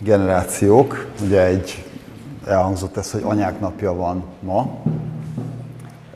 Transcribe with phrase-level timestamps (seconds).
[0.00, 1.06] generációk.
[1.22, 1.84] Ugye egy
[2.46, 4.82] elhangzott ez, hogy anyák napja van ma.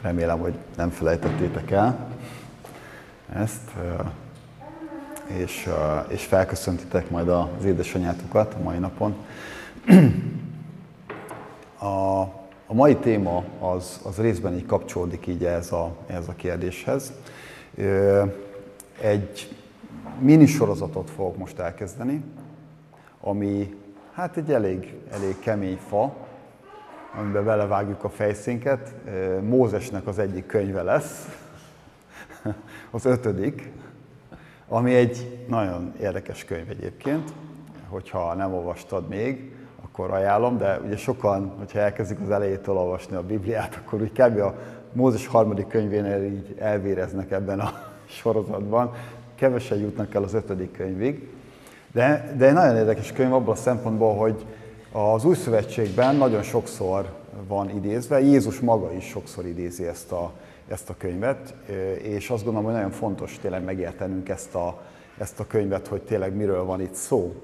[0.00, 2.08] Remélem, hogy nem felejtettétek el
[3.34, 3.70] ezt,
[5.26, 5.68] és,
[6.08, 9.14] és felköszöntitek majd az édesanyátokat a mai napon.
[11.82, 12.20] A,
[12.66, 17.12] a mai téma az, az részben így kapcsolódik így ez a, ez a kérdéshez.
[19.00, 19.56] Egy
[20.18, 22.24] minisorozatot fogok most elkezdeni,
[23.20, 23.74] ami
[24.12, 26.16] hát egy elég, elég kemény fa,
[27.18, 28.94] amiben belevágjuk a fejszénket.
[29.42, 31.28] Mózesnek az egyik könyve lesz,
[32.90, 33.70] az ötödik,
[34.68, 37.32] ami egy nagyon érdekes könyv egyébként,
[37.88, 43.22] hogyha nem olvastad még, akkor ajánlom, de ugye sokan, hogyha elkezdik az elejétől olvasni a
[43.22, 44.38] Bibliát, akkor úgy kb.
[44.38, 44.54] a
[44.92, 47.70] Mózes harmadik könyvénél így elvéreznek ebben a
[48.20, 48.94] sorozatban.
[49.34, 51.28] Kevesen jutnak el az ötödik könyvig.
[51.92, 54.46] De, de egy nagyon érdekes könyv abban a szempontból, hogy
[54.92, 57.12] az Új Szövetségben nagyon sokszor
[57.48, 60.32] van idézve, Jézus maga is sokszor idézi ezt a,
[60.68, 61.54] ezt a könyvet,
[62.02, 64.80] és azt gondolom, hogy nagyon fontos tényleg megértenünk ezt a,
[65.18, 67.34] ezt a könyvet, hogy tényleg miről van itt szó.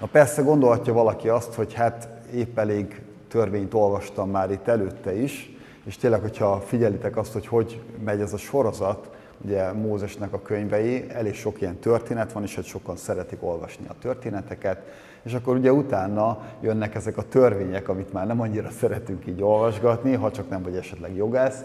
[0.00, 5.56] Na persze gondolhatja valaki azt, hogy hát épp elég törvényt olvastam már itt előtte is,
[5.84, 9.10] és tényleg, hogyha figyelitek azt, hogy hogy megy ez a sorozat,
[9.44, 13.94] ugye Mózesnek a könyvei, elég sok ilyen történet van, és hogy sokan szeretik olvasni a
[14.00, 14.82] történeteket,
[15.22, 20.14] és akkor ugye utána jönnek ezek a törvények, amit már nem annyira szeretünk így olvasgatni,
[20.14, 21.62] ha csak nem vagy esetleg jogász,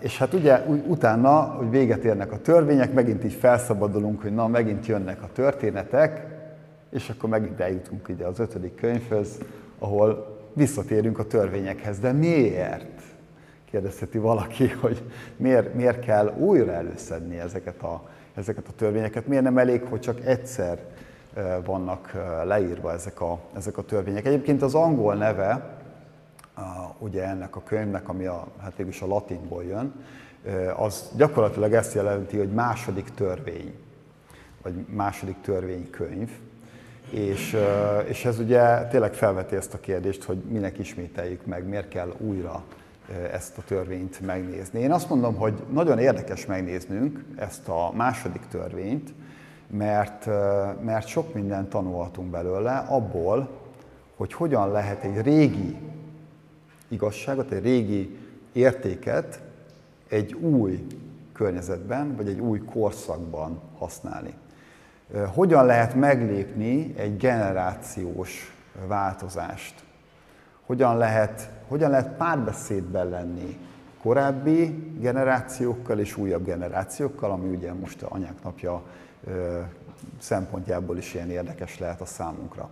[0.00, 4.86] és hát ugye utána, hogy véget érnek a törvények, megint így felszabadulunk, hogy na, megint
[4.86, 6.26] jönnek a történetek,
[6.90, 9.38] és akkor megint eljutunk ide az ötödik könyvhöz,
[9.78, 11.98] ahol visszatérünk a törvényekhez.
[11.98, 13.02] De miért?
[13.70, 15.02] Kérdezheti valaki, hogy
[15.36, 19.26] miért, miért kell újra előszedni ezeket a, ezeket a törvényeket.
[19.26, 20.78] Miért nem elég, hogy csak egyszer
[21.64, 22.12] vannak
[22.44, 24.26] leírva ezek a, ezek a törvények.
[24.26, 25.76] Egyébként az angol neve,
[26.98, 29.92] ugye ennek a könyvnek, ami a, hát végülis a latinból jön,
[30.76, 33.74] az gyakorlatilag ezt jelenti, hogy második törvény,
[34.62, 36.30] vagy második törvénykönyv.
[37.10, 37.56] És,
[38.06, 42.64] és ez ugye tényleg felveti ezt a kérdést, hogy minek ismételjük meg, miért kell újra
[43.32, 44.80] ezt a törvényt megnézni.
[44.80, 49.14] Én azt mondom, hogy nagyon érdekes megnéznünk ezt a második törvényt,
[49.66, 50.26] mert,
[50.82, 53.50] mert sok mindent tanulhatunk belőle abból,
[54.16, 55.76] hogy hogyan lehet egy régi
[56.88, 58.18] igazságot, egy régi
[58.52, 59.40] értéket
[60.08, 60.86] egy új
[61.32, 64.34] környezetben, vagy egy új korszakban használni.
[65.34, 68.54] Hogyan lehet meglépni egy generációs
[68.86, 69.84] változást?
[70.68, 73.58] Hogyan lehet, hogyan lehet párbeszédben lenni
[74.02, 78.82] korábbi generációkkal és újabb generációkkal, ami ugye most a anyák napja
[80.18, 82.68] szempontjából is ilyen érdekes lehet a számunkra.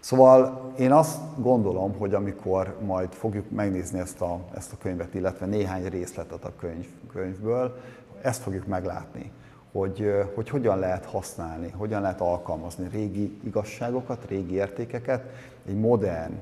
[0.00, 5.46] Szóval én azt gondolom, hogy amikor majd fogjuk megnézni ezt a, ezt a könyvet, illetve
[5.46, 7.80] néhány részletet a könyv, könyvből,
[8.22, 9.32] ezt fogjuk meglátni,
[9.72, 15.24] hogy, hogy hogyan lehet használni, hogyan lehet alkalmazni régi igazságokat, régi értékeket
[15.66, 16.32] egy modern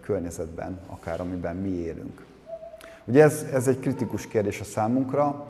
[0.00, 2.24] környezetben, akár amiben mi élünk.
[3.04, 5.46] Ugye ez, ez egy kritikus kérdés a számunkra.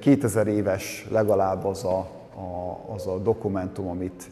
[0.00, 1.98] 2000 éves legalább az a,
[2.34, 4.30] a, az a dokumentum, amit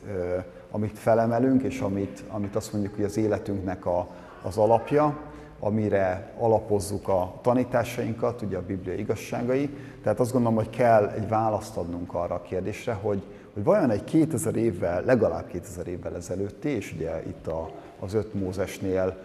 [0.72, 4.06] amit felemelünk, és amit, amit azt mondjuk, hogy az életünknek a,
[4.42, 5.18] az alapja,
[5.60, 9.70] amire alapozzuk a tanításainkat, ugye a Biblia igazságai.
[10.02, 13.22] Tehát azt gondolom, hogy kell egy választ adnunk arra a kérdésre, hogy,
[13.54, 17.70] hogy vajon egy 2000 évvel, legalább 2000 évvel ezelőtti, és ugye itt a,
[18.02, 19.16] az öt Mózesnél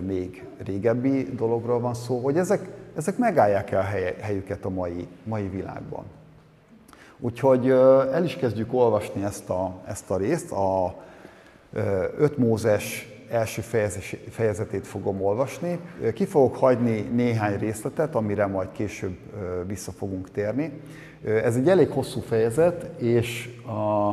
[0.00, 3.82] még régebbi dologról van szó, hogy ezek, ezek megállják el
[4.20, 6.04] helyüket a mai, mai világban.
[7.18, 10.52] Úgyhogy el is kezdjük olvasni ezt a, ezt a részt.
[10.52, 10.94] A
[12.18, 13.62] 5 Mózes első
[14.30, 15.80] fejezetét fogom olvasni.
[16.14, 19.16] Ki fogok hagyni néhány részletet, amire majd később
[19.66, 20.80] vissza fogunk térni.
[21.24, 24.12] Ez egy elég hosszú fejezet, és a,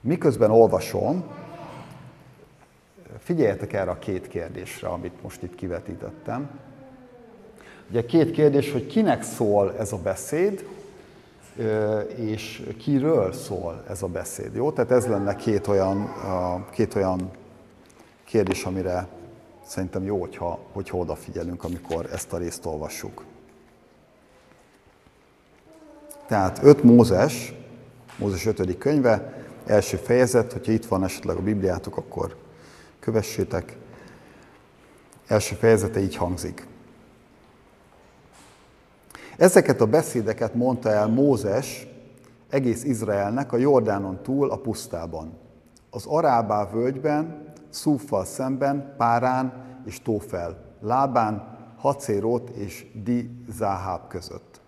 [0.00, 1.24] miközben olvasom,
[3.30, 6.50] figyeljetek erre a két kérdésre, amit most itt kivetítettem.
[7.90, 10.64] Ugye két kérdés, hogy kinek szól ez a beszéd,
[12.14, 14.54] és kiről szól ez a beszéd.
[14.54, 14.72] Jó?
[14.72, 16.14] Tehát ez lenne két olyan,
[16.70, 17.30] két olyan
[18.24, 19.06] kérdés, amire
[19.66, 23.24] szerintem jó, hogyha, hogyha odafigyelünk, amikor ezt a részt olvassuk.
[26.26, 27.54] Tehát 5 Mózes,
[28.18, 28.78] Mózes 5.
[28.78, 32.48] könyve, első fejezet, hogyha itt van esetleg a Bibliátok, akkor
[33.00, 33.76] kövessétek.
[35.26, 36.66] Első fejezete így hangzik.
[39.36, 41.86] Ezeket a beszédeket mondta el Mózes
[42.48, 45.38] egész Izraelnek a Jordánon túl a pusztában.
[45.90, 49.52] Az Arábá völgyben, Szúffal szemben, Párán
[49.86, 54.60] és Tófel, Lábán, Hacérót és Di Záháb között.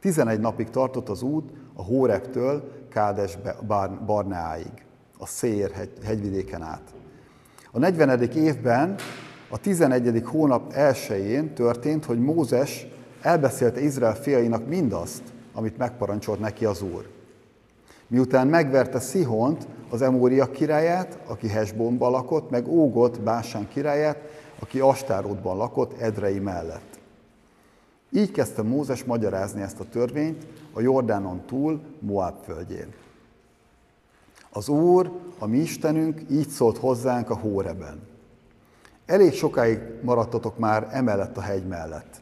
[0.00, 3.38] 11 napig tartott az út a Hóreptől Kádes
[4.06, 4.86] Barneáig,
[5.18, 6.94] a Szér hegy, hegyvidéken át.
[7.78, 8.22] A 40.
[8.22, 8.94] évben,
[9.48, 10.22] a 11.
[10.24, 12.86] hónap elsőjén történt, hogy Mózes
[13.20, 15.22] elbeszélte Izrael fiainak mindazt,
[15.52, 17.08] amit megparancsolt neki az Úr.
[18.06, 24.18] Miután megverte Szihont, az Emória királyát, aki Hesbonban lakott, meg Ógot, Básán királyát,
[24.58, 26.98] aki Astárodban lakott Edrei mellett.
[28.10, 32.94] Így kezdte Mózes magyarázni ezt a törvényt a Jordánon túl, Moab földjén.
[34.50, 38.00] Az Úr, a mi Istenünk így szólt hozzánk a Hóreben.
[39.06, 42.20] Elég sokáig maradtatok már emellett a hegy mellett.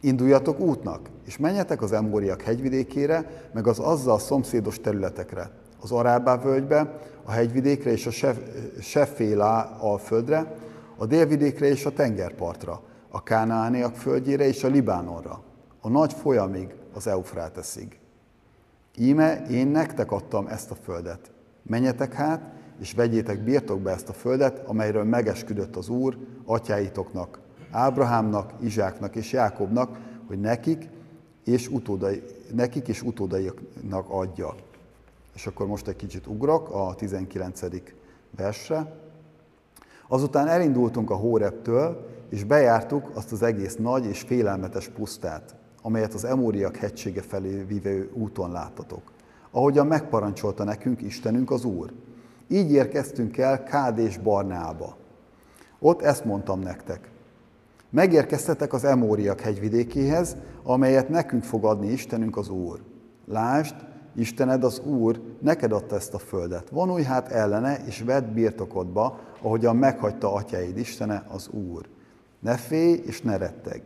[0.00, 6.98] Induljatok útnak, és menjetek az Emóriak hegyvidékére, meg az azzal szomszédos területekre, az Arábá völgybe,
[7.24, 8.32] a hegyvidékre és a
[8.80, 10.56] Sefélá alföldre,
[10.96, 15.42] a délvidékre és a tengerpartra, a Kánaániak földjére és a Libánonra,
[15.80, 17.98] a nagy folyamig, az Eufráteszig.
[18.96, 21.30] Íme én nektek adtam ezt a földet.
[21.70, 22.40] Menjetek hát,
[22.80, 27.38] és vegyétek birtokba ezt a földet, amelyről megesküdött az Úr atyáitoknak,
[27.70, 30.88] Ábrahámnak, Izsáknak és Jákobnak, hogy nekik
[31.44, 32.22] és, utódai,
[32.54, 34.54] nekik és utódaiknak adja.
[35.34, 37.60] És akkor most egy kicsit ugrok a 19.
[38.36, 38.94] versre.
[40.08, 46.24] Azután elindultunk a Hóreptől, és bejártuk azt az egész nagy és félelmetes pusztát, amelyet az
[46.24, 49.02] Emóriak hegysége felé vívő úton láttatok,
[49.50, 51.92] ahogyan megparancsolta nekünk Istenünk az Úr.
[52.48, 54.96] Így érkeztünk el Kád és Barnába.
[55.78, 57.10] Ott ezt mondtam nektek.
[57.90, 62.80] Megérkeztetek az Emóriak hegyvidékéhez, amelyet nekünk fog adni Istenünk az Úr.
[63.26, 63.74] Lásd,
[64.14, 66.70] Istened az Úr neked adta ezt a földet.
[66.70, 71.88] Vonulj hát ellene, és vedd birtokodba, ahogyan meghagyta atyáid Istene az Úr.
[72.40, 73.82] Ne félj, és ne retteg.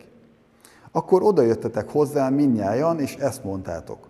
[0.92, 4.08] Akkor odajöttetek hozzá minnyájan, és ezt mondtátok.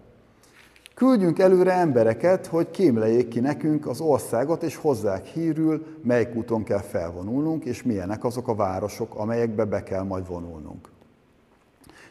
[0.95, 6.81] Küldjünk előre embereket, hogy kémlejék ki nekünk az országot, és hozzák hírül, melyik úton kell
[6.81, 10.89] felvonulnunk, és milyenek azok a városok, amelyekbe be kell majd vonulnunk.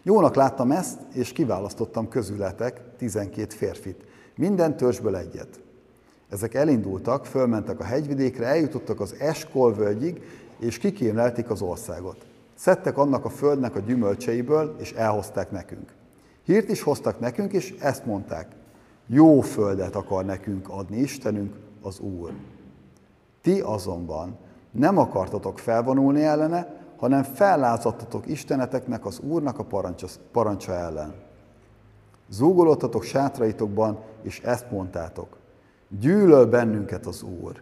[0.01, 4.03] Jónak láttam ezt, és kiválasztottam közületek 12 férfit,
[4.35, 5.59] minden törzsből egyet.
[6.29, 10.21] Ezek elindultak, fölmentek a hegyvidékre, eljutottak az Eskol völgyig,
[10.59, 12.25] és kikémlelték az országot.
[12.56, 15.94] Szedtek annak a földnek a gyümölcseiből, és elhozták nekünk.
[16.44, 18.47] Hírt is hoztak nekünk, és ezt mondták.
[19.07, 22.31] Jó földet akar nekünk adni Istenünk, az Úr.
[23.41, 24.38] Ti azonban
[24.71, 31.13] nem akartatok felvonulni ellene, hanem fellázadtatok Isteneteknek, az Úrnak a parancsa, parancsa ellen.
[32.29, 35.38] Zúgolódtatok sátraitokban, és ezt mondtátok.
[36.00, 37.61] Gyűlöl bennünket az Úr.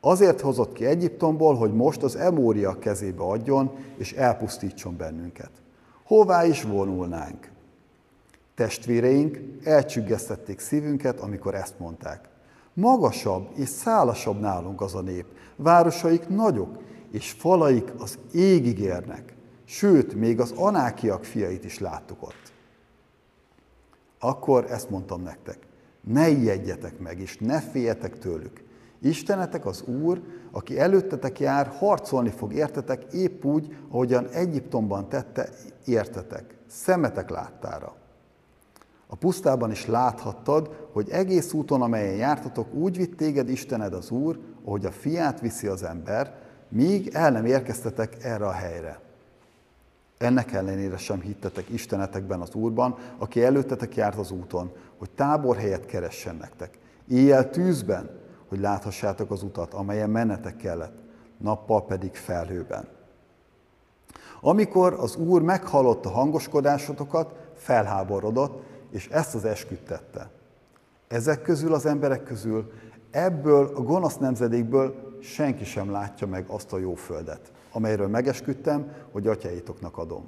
[0.00, 5.50] Azért hozott ki Egyiptomból, hogy most az Emória kezébe adjon, és elpusztítson bennünket.
[6.04, 7.50] Hová is vonulnánk?
[8.58, 12.28] Testvéreink elcsüggesztették szívünket, amikor ezt mondták.
[12.74, 15.26] Magasabb és szálasabb nálunk az a nép,
[15.56, 16.78] városaik nagyok,
[17.10, 19.34] és falaik az égig érnek.
[19.64, 22.52] Sőt, még az anákiak fiait is láttuk ott.
[24.18, 25.58] Akkor ezt mondtam nektek,
[26.00, 28.62] ne ijedjetek meg, és ne féljetek tőlük.
[29.00, 35.48] Istenetek az Úr, aki előttetek jár, harcolni fog értetek, épp úgy, ahogyan Egyiptomban tette
[35.84, 38.06] értetek, szemetek láttára.
[39.10, 44.38] A pusztában is láthattad, hogy egész úton, amelyen jártatok, úgy vitt téged Istened az Úr,
[44.64, 46.34] ahogy a fiát viszi az ember,
[46.68, 49.00] míg el nem érkeztetek erre a helyre.
[50.18, 56.36] Ennek ellenére sem hittetek Istenetekben az Úrban, aki előttetek járt az úton, hogy táborhelyet keressen
[56.36, 56.78] nektek.
[57.08, 58.10] Éjjel tűzben,
[58.48, 60.98] hogy láthassátok az utat, amelyen mennetek kellett,
[61.36, 62.88] nappal pedig felhőben.
[64.40, 70.30] Amikor az Úr meghallotta hangoskodásotokat, felháborodott, és ezt az esküt tette.
[71.08, 72.72] Ezek közül az emberek közül,
[73.10, 79.26] ebből a gonosz nemzedékből senki sem látja meg azt a jó földet, amelyről megesküdtem, hogy
[79.26, 80.24] atyáitoknak adom.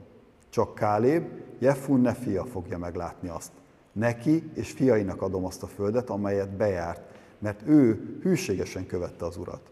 [0.49, 3.52] Csak Káléb, Jefunne fia fogja meglátni azt.
[3.93, 7.00] Neki és fiainak adom azt a földet, amelyet bejárt,
[7.38, 9.71] mert ő hűségesen követte az urat.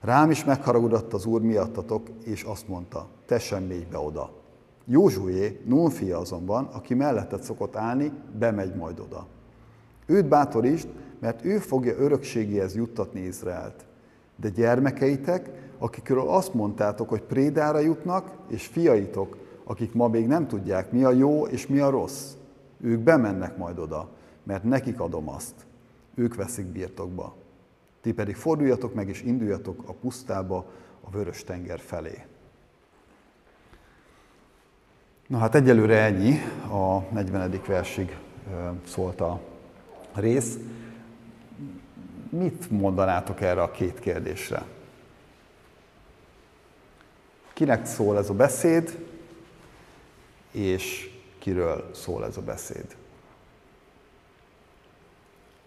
[0.00, 4.30] Rám is megharagudott az úr miattatok, és azt mondta, te sem mégy be oda.
[4.88, 9.26] Józsué, Nun fia azonban, aki melletted szokott állni, bemegy majd oda.
[10.06, 10.88] Őt bátorítsd,
[11.18, 13.84] mert ő fogja örökségéhez juttatni Izraelt.
[14.36, 20.92] De gyermekeitek, akikről azt mondtátok, hogy prédára jutnak, és fiaitok, akik ma még nem tudják,
[20.92, 22.32] mi a jó és mi a rossz,
[22.80, 24.08] ők bemennek majd oda,
[24.42, 25.54] mert nekik adom azt.
[26.14, 27.34] Ők veszik birtokba.
[28.00, 30.66] Ti pedig forduljatok meg és induljatok a pusztába,
[31.00, 32.24] a vörös tenger felé.
[35.26, 36.38] Na hát egyelőre ennyi,
[36.70, 37.60] a 40.
[37.66, 38.16] versig
[38.86, 39.40] szólt a
[40.14, 40.58] rész.
[42.28, 44.62] Mit mondanátok erre a két kérdésre?
[47.52, 48.98] Kinek szól ez a beszéd,
[50.50, 52.96] és kiről szól ez a beszéd?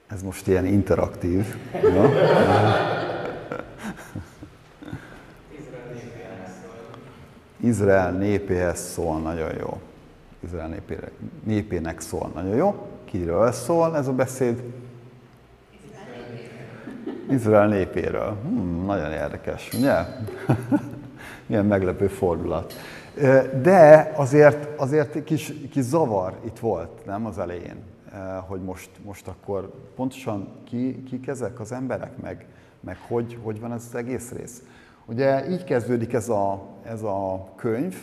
[0.07, 1.55] Ez most ilyen interaktív.
[1.73, 2.88] Ja?
[7.59, 9.79] Izrael népéhez szól, nagyon jó.
[10.39, 11.11] Izrael népére,
[11.43, 12.87] népének szól, nagyon jó.
[13.05, 14.63] Kiről szól ez a beszéd?
[17.29, 18.37] Izrael népéről.
[18.43, 19.93] Hmm, nagyon érdekes, ugye?
[21.45, 22.73] Milyen meglepő fordulat.
[23.61, 27.75] De azért, azért kis, kis zavar itt volt, nem az elején,
[28.47, 32.45] hogy most, most akkor pontosan ki, kik ezek az emberek, meg,
[32.79, 34.61] meg hogy, hogy van ez az egész rész.
[35.09, 37.95] Ugye így kezdődik ez a, ez a könyv,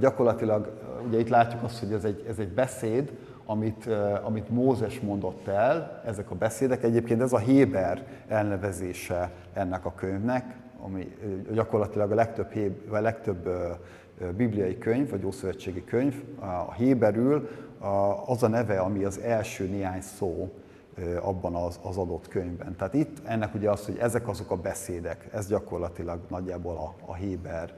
[0.00, 0.70] gyakorlatilag
[1.06, 3.12] ugye itt látjuk azt, hogy ez egy, ez egy beszéd,
[3.46, 3.88] amit,
[4.22, 6.82] amit Mózes mondott el, ezek a beszédek.
[6.82, 11.16] Egyébként ez a Héber elnevezése ennek a könyvnek, ami
[11.52, 12.52] gyakorlatilag a legtöbb,
[12.90, 13.48] a legtöbb
[14.36, 16.22] bibliai könyv, vagy ószövetségi könyv,
[16.66, 17.48] a héberül
[18.26, 20.52] az a neve, ami az első néhány szó
[21.20, 22.76] abban az, az adott könyvben.
[22.76, 27.14] Tehát itt ennek ugye az, hogy ezek azok a beszédek, ez gyakorlatilag nagyjából a, a
[27.14, 27.74] Héber,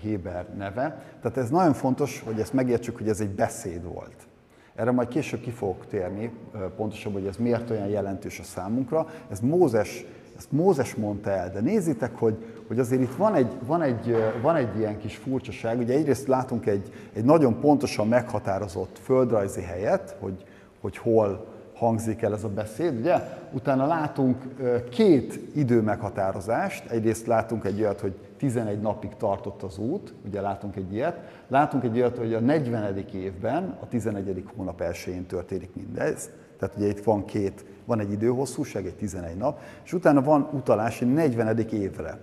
[0.00, 1.02] Héber neve.
[1.20, 4.26] Tehát ez nagyon fontos, hogy ezt megértsük, hogy ez egy beszéd volt.
[4.74, 6.32] Erre majd később ki fogok térni,
[6.76, 9.06] pontosabban, hogy ez miért olyan jelentős a számunkra.
[9.30, 10.04] Ez Mózes,
[10.36, 14.56] ezt Mózes mondta el, de nézzétek, hogy, hogy azért itt van egy, van, egy, van
[14.56, 15.78] egy ilyen kis furcsaság.
[15.78, 20.44] Ugye egyrészt látunk egy, egy nagyon pontosan meghatározott földrajzi helyet, hogy,
[20.80, 21.51] hogy hol,
[21.86, 23.14] hangzik el ez a beszéd, ugye?
[23.52, 24.42] Utána látunk
[24.90, 26.90] két idő meghatározást.
[26.90, 31.18] Egyrészt látunk egy olyat, hogy 11 napig tartott az út, ugye látunk egy ilyet.
[31.48, 33.04] Látunk egy olyat, hogy a 40.
[33.14, 34.44] évben, a 11.
[34.56, 36.30] hónap elsőjén történik mindez.
[36.58, 41.00] Tehát ugye itt van két, van egy időhosszúság, egy 11 nap, és utána van utalás
[41.00, 41.58] egy 40.
[41.58, 42.18] évre.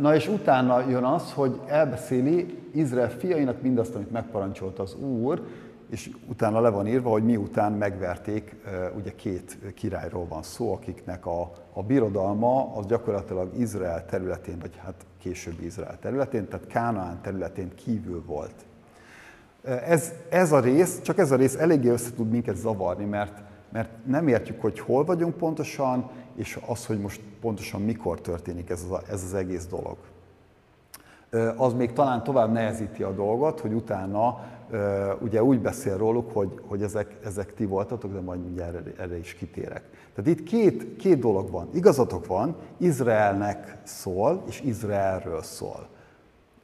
[0.00, 5.42] Na és utána jön az, hogy elbeszéli Izrael fiainak mindazt, amit megparancsolt az Úr,
[5.94, 8.56] és utána le van írva, hogy miután megverték,
[8.96, 14.94] ugye két királyról van szó, akiknek a, a birodalma az gyakorlatilag Izrael területén, vagy hát
[15.18, 18.54] később Izrael területén, tehát Kánaán területén kívül volt.
[19.64, 23.90] Ez, ez a rész, csak ez a rész eléggé össze tud minket zavarni, mert, mert
[24.06, 29.00] nem értjük, hogy hol vagyunk pontosan, és az, hogy most pontosan mikor történik ez az,
[29.10, 29.96] ez az egész dolog.
[31.56, 34.38] Az még talán tovább nehezíti a dolgot, hogy utána
[35.20, 39.18] ugye úgy beszél róluk, hogy, hogy ezek, ezek ti voltatok, de majd mindjárt erre, erre
[39.18, 39.82] is kitérek.
[40.14, 41.68] Tehát itt két, két dolog van.
[41.72, 45.88] Igazatok van, Izraelnek szól, és Izraelről szól.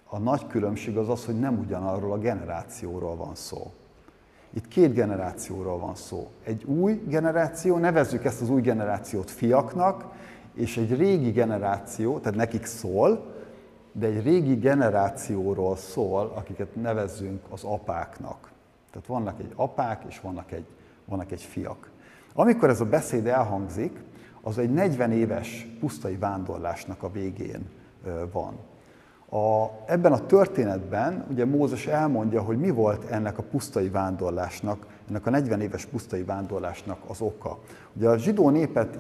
[0.09, 3.73] A nagy különbség az az, hogy nem ugyanarról a generációról van szó.
[4.51, 6.29] Itt két generációról van szó.
[6.45, 10.05] Egy új generáció, nevezzük ezt az új generációt fiaknak,
[10.55, 13.30] és egy régi generáció, tehát nekik szól,
[13.93, 18.51] de egy régi generációról szól, akiket nevezzünk az apáknak.
[18.91, 20.67] Tehát vannak egy apák, és vannak egy,
[21.05, 21.91] vannak egy fiak.
[22.35, 24.03] Amikor ez a beszéd elhangzik,
[24.43, 27.69] az egy 40 éves pusztai vándorlásnak a végén
[28.33, 28.55] van.
[29.31, 35.27] A, ebben a történetben ugye Mózes elmondja, hogy mi volt ennek a pusztai vándorlásnak, ennek
[35.27, 37.59] a 40 éves pusztai vándorlásnak az oka.
[37.97, 38.99] Ugye a zsidó népet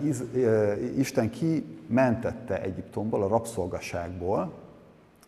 [0.97, 4.52] Isten kimentette Egyiptomból, a rabszolgaságból,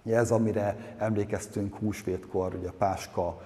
[0.03, 3.43] Ugye ez, amire emlékeztünk húsvétkor, ugye a Páska,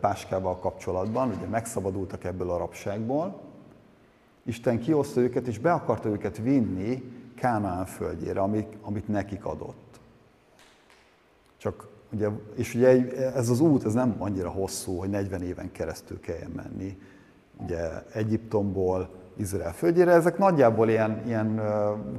[0.00, 3.40] Páskával kapcsolatban, ugye megszabadultak ebből a rabságból.
[4.42, 7.02] Isten kihozta őket, és be akarta őket vinni
[7.34, 10.00] Kánaán földjére, amit, amit nekik adott.
[11.56, 16.20] Csak ugye, és ugye ez az út, ez nem annyira hosszú, hogy 40 éven keresztül
[16.20, 16.98] kelljen menni.
[17.56, 20.12] Ugye Egyiptomból Izrael földjére.
[20.12, 21.60] Ezek nagyjából ilyen, ilyen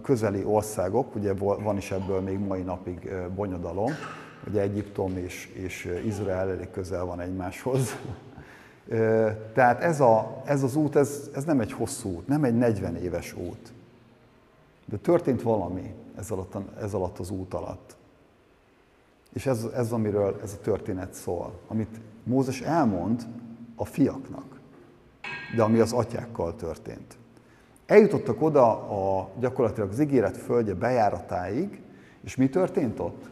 [0.04, 3.92] közeli országok, ugye van is ebből még mai napig bonyodalom,
[4.48, 7.90] ugye Egyiptom és, és Izrael elég közel van egymáshoz.
[9.54, 12.96] Tehát ez, a, ez az út, ez, ez nem egy hosszú út, nem egy 40
[12.96, 13.74] éves út.
[14.86, 17.96] De történt valami ez alatt, ez alatt az út alatt.
[19.34, 23.28] És ez, ez, amiről ez a történet szól, amit Mózes elmond
[23.76, 24.57] a fiaknak
[25.56, 27.18] de ami az atyákkal történt.
[27.86, 31.82] Eljutottak oda a, gyakorlatilag az ígéret földje bejáratáig,
[32.24, 33.30] és mi történt ott?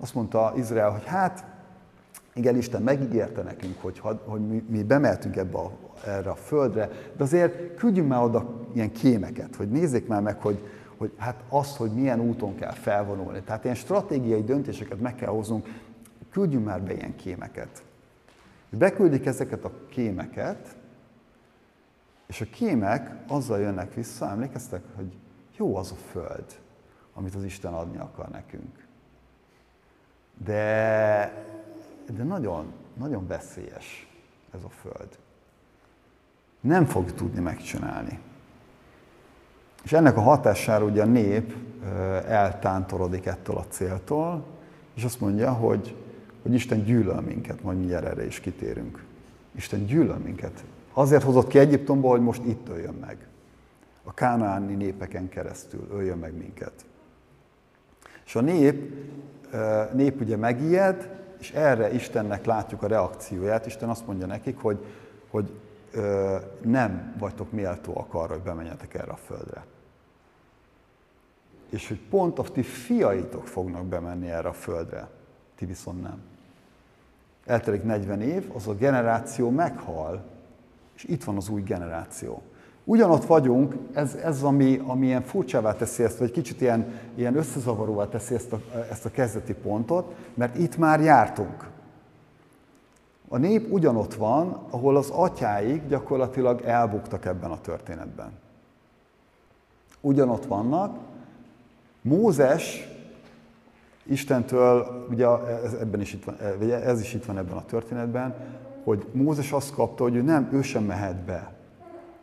[0.00, 1.44] Azt mondta Izrael, hogy hát,
[2.34, 5.70] igen, Isten megígérte nekünk, hogy, hogy mi, mi bemeltünk ebbe a,
[6.06, 10.68] erre a földre, de azért küldjünk már oda ilyen kémeket, hogy nézzék már meg, hogy,
[10.96, 13.42] hogy hát azt, hogy milyen úton kell felvonulni.
[13.42, 15.66] Tehát ilyen stratégiai döntéseket meg kell hoznunk,
[16.30, 17.82] küldjünk már be ilyen kémeket.
[18.70, 20.76] És beküldik ezeket a kémeket,
[22.30, 25.12] és a kémek azzal jönnek vissza, emlékeztek, hogy
[25.56, 26.44] jó az a föld,
[27.14, 28.86] amit az Isten adni akar nekünk.
[30.44, 31.44] De,
[32.16, 34.08] de nagyon, nagyon veszélyes
[34.54, 35.18] ez a föld.
[36.60, 38.18] Nem fog tudni megcsinálni.
[39.82, 41.54] És ennek a hatására ugye a nép
[42.26, 44.44] eltántorodik ettől a céltól,
[44.94, 45.96] és azt mondja, hogy,
[46.42, 49.04] hogy Isten gyűlöl minket, majd mindjárt erre is kitérünk.
[49.52, 50.64] Isten gyűlöl minket.
[51.00, 53.26] Azért hozott ki Egyiptomból, hogy most itt öljön meg.
[54.04, 56.72] A kánaáni népeken keresztül öljön meg minket.
[58.24, 58.94] És a nép,
[59.92, 63.66] nép ugye megijed, és erre Istennek látjuk a reakcióját.
[63.66, 64.84] Isten azt mondja nekik, hogy,
[65.30, 65.50] hogy
[66.62, 69.64] nem vagytok méltóak arra, hogy bemenjetek erre a földre.
[71.68, 75.08] És hogy pont a ti fiaitok fognak bemenni erre a földre,
[75.54, 76.20] ti viszont nem.
[77.46, 80.38] Eltelik 40 év, az a generáció meghal,
[81.00, 82.42] és itt van az új generáció.
[82.84, 88.08] Ugyanott vagyunk, ez, ez ami, ami ilyen furcsává teszi ezt, vagy kicsit ilyen, ilyen összezavaróvá
[88.08, 91.68] teszi ezt a, ezt a kezdeti pontot, mert itt már jártunk.
[93.28, 98.32] A nép ugyanott van, ahol az atyáik gyakorlatilag elbuktak ebben a történetben.
[100.00, 100.98] Ugyanott vannak.
[102.02, 102.88] Mózes
[104.02, 105.26] Istentől, ugye
[105.64, 106.36] ez, ebben is itt van,
[106.70, 108.34] ez is itt van ebben a történetben,
[108.84, 111.52] hogy Mózes azt kapta, hogy ő nem, ő sem mehet be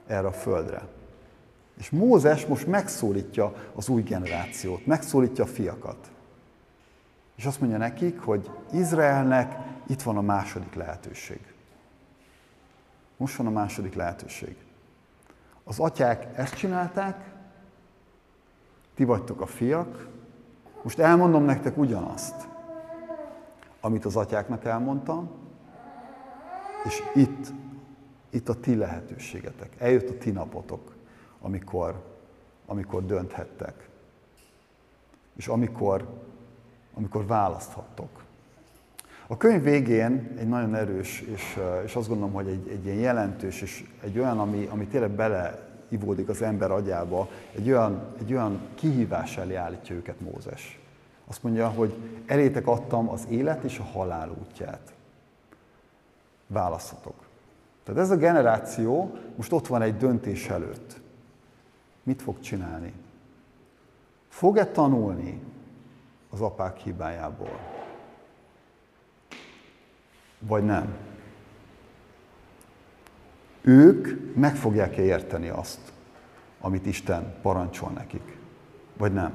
[0.08, 0.88] erre a földre.
[1.78, 6.12] És Mózes most megszólítja az új generációt, megszólítja a fiakat.
[7.36, 11.40] És azt mondja nekik, hogy Izraelnek itt van a második lehetőség.
[13.18, 14.56] Most van a második lehetőség.
[15.64, 17.32] Az atyák ezt csinálták,
[18.96, 20.08] ti vagytok a fiak,
[20.84, 22.48] most elmondom nektek ugyanazt,
[23.82, 25.30] amit az atyáknak elmondtam,
[26.84, 27.54] és itt,
[28.30, 29.70] itt a ti lehetőségetek.
[29.78, 30.96] Eljött a ti napotok,
[31.42, 32.04] amikor,
[32.66, 33.90] amikor dönthettek.
[35.36, 36.08] És amikor,
[36.94, 38.26] amikor választhattok.
[39.28, 43.62] A könyv végén egy nagyon erős, és, és azt gondolom, hogy egy, egy ilyen jelentős,
[43.62, 49.38] és egy olyan, ami, ami tényleg beleivódik az ember agyába, egy olyan, egy olyan kihívás
[49.38, 50.80] elé állítja őket Mózes.
[51.28, 54.94] Azt mondja, hogy elétek adtam az élet és a halál útját.
[56.47, 57.15] Választhatok.
[57.83, 60.99] Tehát ez a generáció most ott van egy döntés előtt.
[62.03, 62.93] Mit fog csinálni?
[64.27, 65.41] Fog-e tanulni
[66.29, 67.60] az apák hibájából?
[70.39, 70.95] Vagy nem?
[73.62, 75.79] Ők meg fogják-e érteni azt,
[76.62, 78.38] amit Isten parancsol nekik?
[78.97, 79.31] Vagy nem?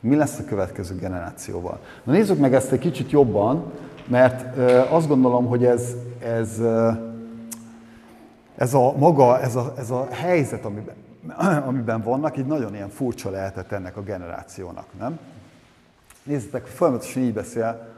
[0.00, 1.80] Mi lesz a következő generációval?
[2.02, 3.72] Na nézzük meg ezt egy kicsit jobban,
[4.06, 4.58] mert
[4.90, 6.60] azt gondolom, hogy ez, ez,
[8.56, 10.94] ez a maga, ez a, ez a helyzet, amiben,
[11.68, 15.18] amiben vannak, így nagyon ilyen furcsa lehetett ennek a generációnak, nem?
[16.22, 17.90] Nézzétek, folyamatosan így beszél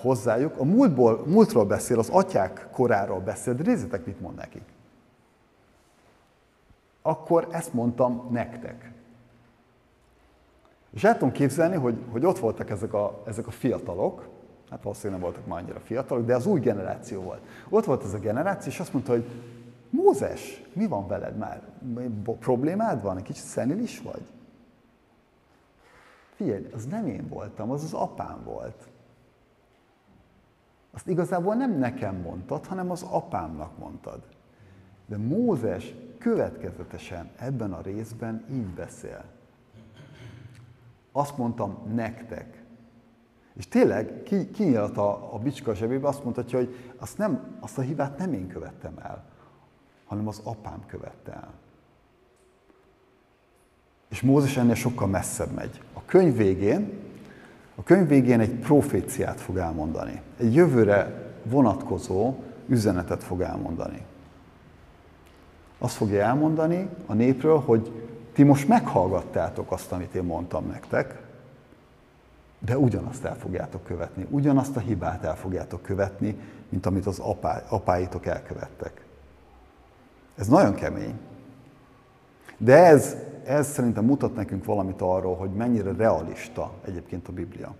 [0.00, 4.62] hozzájuk, a múltból, múltról beszél, az atyák koráról beszél, de nézzétek, mit mond nekik.
[7.02, 8.92] Akkor ezt mondtam nektek.
[10.94, 14.28] És el tudom képzelni, hogy, hogy ott voltak ezek a, ezek a fiatalok,
[14.70, 17.40] hát valószínűleg nem voltak már annyira fiatalok, de az új generáció volt.
[17.68, 19.26] Ott volt ez a generáció, és azt mondta, hogy
[19.90, 21.62] Mózes, mi van veled már?
[22.38, 23.16] Problémád van?
[23.16, 24.22] Egy kicsit szenilis vagy?
[26.34, 28.88] Figyelj, az nem én voltam, az az apám volt.
[30.90, 34.22] Azt igazából nem nekem mondtad, hanem az apámnak mondtad.
[35.06, 39.24] De Mózes következetesen ebben a részben így beszél.
[41.12, 42.64] Azt mondtam nektek.
[43.56, 47.82] És tényleg ki, kinyílt a, a bicska zsebébe, azt mondhatja, hogy azt, nem, azt a
[47.82, 49.24] hibát nem én követtem el,
[50.06, 51.52] hanem az apám követte el.
[54.08, 55.80] És Mózes ennél sokkal messzebb megy.
[55.92, 56.92] A könyv végén,
[57.74, 60.20] a könyv végén egy proféciát fog elmondani.
[60.38, 62.34] Egy jövőre vonatkozó
[62.66, 64.04] üzenetet fog elmondani.
[65.78, 67.92] Azt fogja elmondani a népről, hogy
[68.32, 71.25] ti most meghallgattátok azt, amit én mondtam nektek,
[72.58, 76.38] de ugyanazt el fogjátok követni, ugyanazt a hibát el fogjátok követni,
[76.68, 79.04] mint amit az apá, apáitok elkövettek.
[80.34, 81.18] Ez nagyon kemény.
[82.56, 87.74] De ez, ez szerintem mutat nekünk valamit arról, hogy mennyire realista egyébként a Biblia.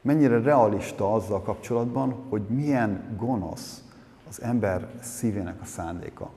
[0.00, 3.82] Mennyire realista azzal kapcsolatban, hogy milyen gonosz
[4.28, 6.30] az ember szívének a szándéka.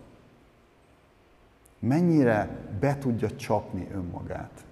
[1.80, 4.66] Mennyire be tudja csapni önmagát.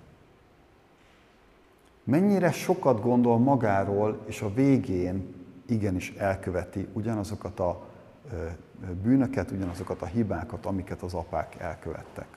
[2.05, 5.33] Mennyire sokat gondol magáról, és a végén
[5.65, 7.87] igenis elköveti ugyanazokat a
[9.01, 12.27] bűnöket, ugyanazokat a hibákat, amiket az apák elkövettek.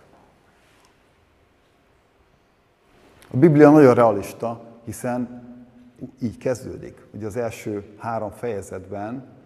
[3.31, 5.47] A Biblia nagyon realista, hiszen
[6.21, 7.07] így kezdődik.
[7.15, 9.37] Ugye az első három fejezetben,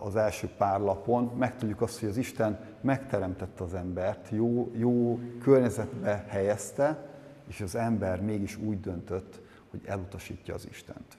[0.00, 6.24] az első pár lapon megtudjuk azt, hogy az Isten megteremtette az embert, jó, jó környezetbe
[6.28, 7.09] helyezte,
[7.50, 11.16] és az ember mégis úgy döntött, hogy elutasítja az Istent.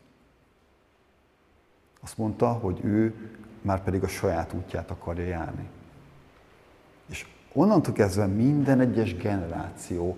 [2.01, 3.29] Azt mondta, hogy ő
[3.61, 5.69] már pedig a saját útját akarja járni.
[7.05, 10.17] És onnantól kezdve minden egyes generáció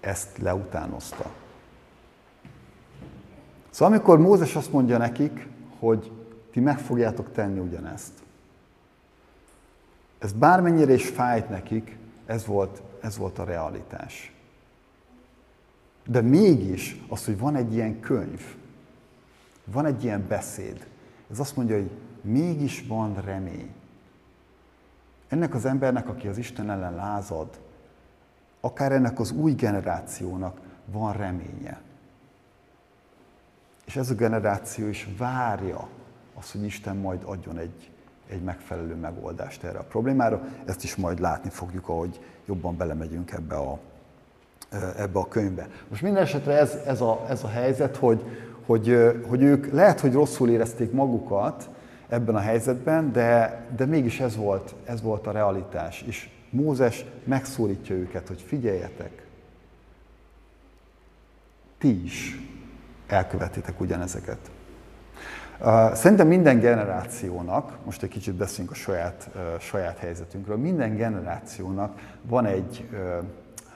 [0.00, 1.32] ezt leutánozta.
[3.70, 6.12] Szóval amikor Mózes azt mondja nekik, hogy
[6.50, 8.12] ti meg fogjátok tenni ugyanezt,
[10.18, 11.96] ez bármennyire is fájt nekik,
[12.26, 14.35] ez volt, ez volt a realitás.
[16.06, 18.40] De mégis az, hogy van egy ilyen könyv,
[19.64, 20.86] van egy ilyen beszéd,
[21.30, 21.90] ez azt mondja, hogy
[22.20, 23.72] mégis van remény.
[25.28, 27.60] Ennek az embernek, aki az Isten ellen lázad,
[28.60, 31.80] akár ennek az új generációnak van reménye.
[33.84, 35.88] És ez a generáció is várja
[36.34, 37.90] azt, hogy Isten majd adjon egy,
[38.28, 40.42] egy megfelelő megoldást erre a problémára.
[40.64, 43.78] Ezt is majd látni fogjuk, ahogy jobban belemegyünk ebbe a,
[44.96, 45.68] ebbe a könyvbe.
[45.88, 48.22] Most minden esetre ez, ez, a, ez a helyzet, hogy,
[48.66, 51.68] hogy, hogy ők lehet, hogy rosszul érezték magukat
[52.08, 56.04] ebben a helyzetben, de, de mégis ez volt, ez volt a realitás.
[56.06, 59.26] És Mózes megszólítja őket, hogy figyeljetek,
[61.78, 62.40] ti is
[63.06, 64.50] elkövetitek ugyanezeket.
[65.92, 72.88] Szerintem minden generációnak, most egy kicsit beszélünk a saját, saját helyzetünkről, minden generációnak van egy,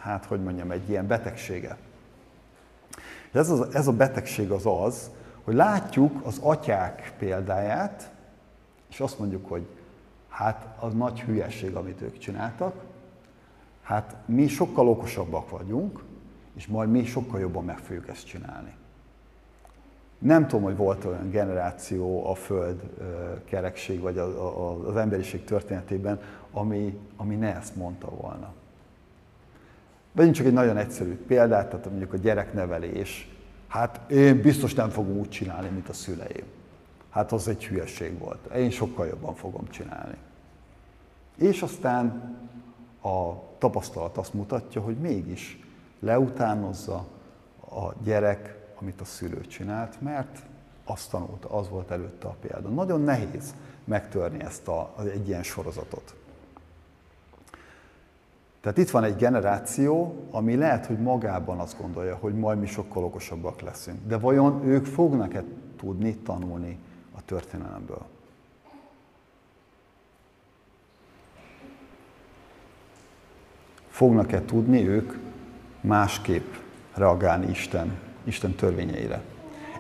[0.00, 1.76] hát hogy mondjam, egy ilyen betegsége.
[3.32, 5.10] Ez, az, ez a betegség az az,
[5.44, 8.10] hogy látjuk az atyák példáját,
[8.90, 9.66] és azt mondjuk, hogy
[10.28, 12.74] hát az nagy hülyeség, amit ők csináltak,
[13.82, 16.02] hát mi sokkal okosabbak vagyunk,
[16.54, 18.74] és majd mi sokkal jobban meg fogjuk ezt csinálni.
[20.18, 22.80] Nem tudom, hogy volt olyan generáció a Föld
[23.44, 24.18] kerekség, vagy
[24.86, 26.20] az emberiség történetében,
[26.52, 28.52] ami, ami ne ezt mondta volna.
[30.12, 33.28] Vegyünk csak egy nagyon egyszerű példát, tehát mondjuk a gyereknevelés.
[33.68, 36.44] Hát én biztos nem fogom úgy csinálni, mint a szüleim.
[37.10, 38.54] Hát az egy hülyeség volt.
[38.54, 40.16] Én sokkal jobban fogom csinálni.
[41.36, 42.36] És aztán
[43.02, 45.58] a tapasztalat azt mutatja, hogy mégis
[46.00, 47.06] leutánozza
[47.70, 50.42] a gyerek, amit a szülő csinált, mert
[50.84, 52.68] azt tanulta, az volt előtte a példa.
[52.68, 56.14] Nagyon nehéz megtörni ezt a, egy ilyen sorozatot.
[58.60, 63.04] Tehát itt van egy generáció, ami lehet, hogy magában azt gondolja, hogy majd mi sokkal
[63.04, 63.98] okosabbak leszünk.
[64.06, 65.44] De vajon ők fognak-e
[65.78, 66.78] tudni tanulni
[67.16, 68.02] a történelemből?
[73.88, 75.12] Fognak-e tudni ők
[75.80, 76.54] másképp
[76.94, 79.22] reagálni Isten, Isten törvényeire?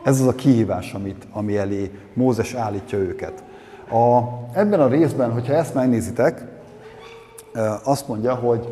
[0.02, 3.44] Ez az a kihívás, amit, ami elé Mózes állítja őket.
[3.90, 6.49] A, ebben a részben, hogyha ezt megnézitek,
[7.84, 8.68] azt mondja, hogy,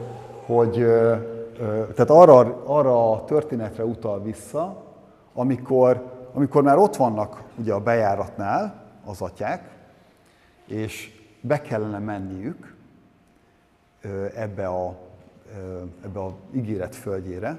[0.46, 0.72] hogy
[1.94, 4.84] tehát arra, arra a történetre utal vissza,
[5.32, 9.76] amikor, amikor már ott vannak ugye a bejáratnál az atyák,
[10.66, 12.76] és be kellene menniük
[14.34, 14.96] ebbe a,
[16.04, 17.58] ebbe a ígéret földjére,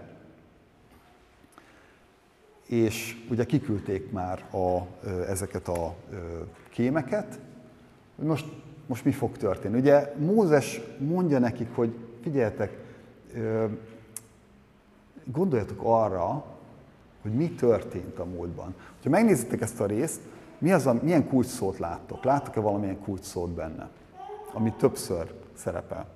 [2.66, 4.82] és ugye kiküldték már a,
[5.28, 5.96] ezeket a
[6.70, 7.40] kémeket,
[8.16, 8.46] most
[8.89, 9.78] most mi fog történni.
[9.78, 12.78] Ugye Mózes mondja nekik, hogy figyeljetek,
[15.23, 16.45] gondoljatok arra,
[17.21, 18.75] hogy mi történt a múltban.
[19.04, 20.19] Ha megnézitek ezt a részt,
[20.58, 22.23] mi az a, milyen kulcsszót láttok?
[22.23, 23.89] Láttok-e valamilyen kulcsszót benne,
[24.54, 26.08] ami többször szerepel?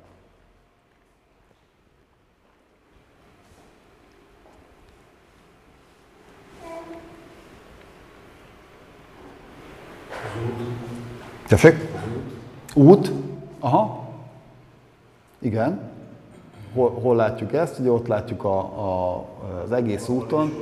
[11.47, 11.75] Tessék?
[12.73, 13.11] Út.
[13.59, 14.09] Aha.
[15.39, 15.91] Igen.
[16.73, 17.79] Hol, hol látjuk ezt?
[17.79, 19.25] Ugye ott látjuk a, a,
[19.63, 20.53] az egész úton.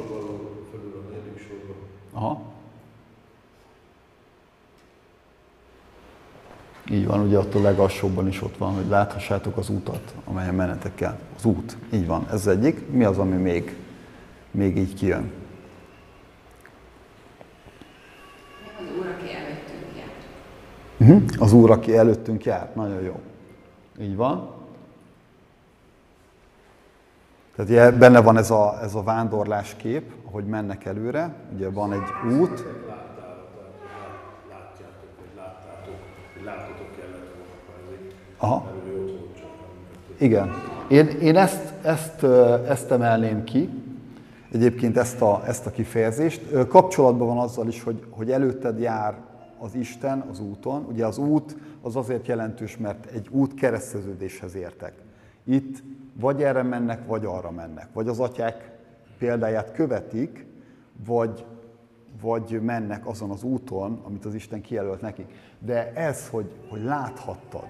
[2.12, 2.42] Aha.
[6.90, 10.96] Így van, ugye ott a legalsóbban is ott van, hogy láthassátok az útat, amelyen menetek
[10.96, 11.18] kell.
[11.38, 12.92] Az út, így van, ez egyik.
[12.92, 13.76] Mi az, ami még,
[14.52, 15.32] még így kijön?
[21.12, 21.30] Uh-huh.
[21.40, 22.76] Az Úr, aki előttünk járt.
[22.76, 23.20] Nagyon jó.
[24.02, 24.50] Így van.
[27.56, 31.34] Tehát benne van ez a, ez a vándorlás kép, ahogy mennek előre.
[31.56, 32.66] Ugye van egy út.
[38.38, 38.72] Aha.
[40.18, 40.54] Igen.
[40.88, 42.24] Én, én ezt, ezt,
[42.68, 43.70] ezt emelném ki,
[44.52, 46.68] egyébként ezt a, ezt a kifejezést.
[46.68, 49.16] Kapcsolatban van azzal is, hogy, hogy előtted jár
[49.62, 50.86] az Isten az úton.
[50.86, 54.94] Ugye az út az azért jelentős, mert egy út kereszteződéshez értek.
[55.44, 57.88] Itt vagy erre mennek, vagy arra mennek.
[57.94, 58.72] Vagy az atyák
[59.18, 60.46] példáját követik,
[61.06, 61.46] vagy,
[62.22, 65.34] vagy mennek azon az úton, amit az Isten kijelölt nekik.
[65.60, 67.70] De ez, hogy, hogy láthattad.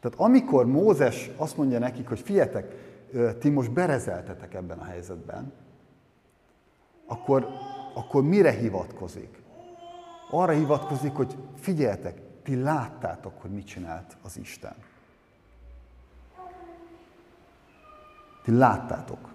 [0.00, 2.74] Tehát amikor Mózes azt mondja nekik, hogy figyeljetek,
[3.38, 5.52] ti most berezeltetek ebben a helyzetben,
[7.06, 7.46] akkor,
[7.94, 9.38] akkor mire hivatkozik?
[10.30, 14.74] Arra hivatkozik, hogy figyeljetek, ti láttátok, hogy mit csinált az Isten.
[18.44, 19.28] Ti láttátok.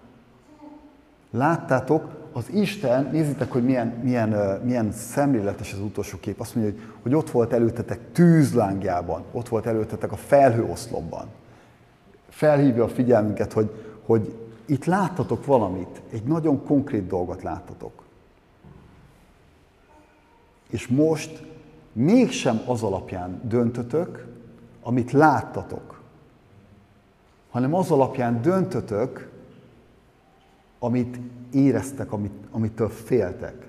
[1.30, 6.40] Láttátok, az Isten, nézzétek, hogy milyen, milyen, milyen szemléletes az utolsó kép.
[6.40, 11.26] Azt mondja, hogy, hogy ott volt előttetek tűzlángjában, ott volt előttetek a felhőoszlopban.
[12.28, 13.70] Felhívja a figyelmünket, hogy,
[14.06, 18.05] hogy itt láttatok valamit, egy nagyon konkrét dolgot láttatok.
[20.70, 21.42] És most
[21.92, 24.26] mégsem az alapján döntötök,
[24.82, 26.00] amit láttatok,
[27.50, 29.30] hanem az alapján döntötök,
[30.78, 31.18] amit
[31.52, 33.66] éreztek, amit, amitől féltek.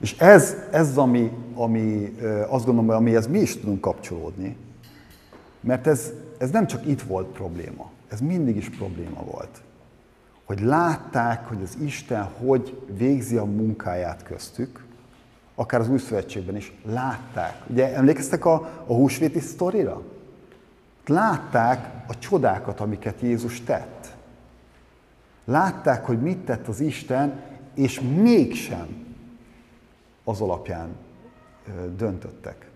[0.00, 2.16] És ez, ez ami, ami
[2.48, 4.56] azt gondolom, hogy amihez mi is tudunk kapcsolódni,
[5.60, 9.62] mert ez, ez nem csak itt volt probléma, ez mindig is probléma volt.
[10.48, 14.84] Hogy látták, hogy az Isten hogy végzi a munkáját köztük,
[15.54, 17.62] akár az új szövetségben is látták.
[17.66, 18.52] Ugye emlékeztek a,
[18.86, 20.02] a húsvéti sztorira?
[21.06, 24.16] Látták a csodákat, amiket Jézus tett.
[25.44, 27.40] Látták, hogy mit tett az Isten,
[27.74, 29.06] és mégsem
[30.24, 30.88] az alapján
[31.96, 32.70] döntöttek.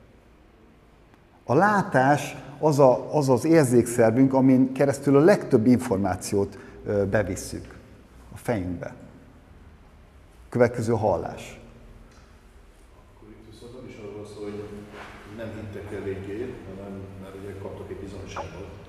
[1.45, 6.59] A látás az, a, az az érzékszervünk, amin keresztül a legtöbb információt
[7.11, 7.79] bevisszük
[8.35, 8.95] a fejünkbe.
[10.49, 11.61] Következő hallás.
[13.17, 14.63] Akkor itt viszont is arról szól, hogy
[15.37, 18.83] nem hittek eléggé, hanem mert ugye kaptak egy bizonyságot,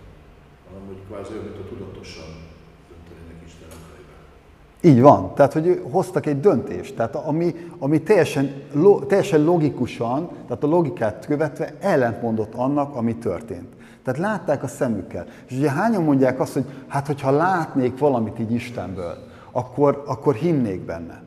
[0.68, 2.30] hanem hogy kvázi olyan, mint a tudatosan
[2.90, 3.68] döntenének Isten
[4.86, 10.64] így van, tehát hogy hoztak egy döntést, tehát ami, ami teljesen, lo, teljesen logikusan, tehát
[10.64, 13.68] a logikát követve ellentmondott annak, ami történt.
[14.04, 15.26] Tehát látták a szemükkel.
[15.48, 19.18] És ugye hányan mondják azt, hogy hát hogyha látnék valamit így Istenből,
[19.52, 21.24] akkor, akkor hinnék benne.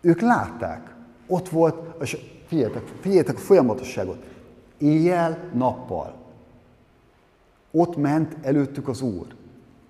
[0.00, 0.94] Ők látták.
[1.26, 4.24] Ott volt, és figyeljetek, figyeljetek a folyamatosságot.
[4.78, 6.14] Éjjel, nappal.
[7.70, 9.26] Ott ment előttük az Úr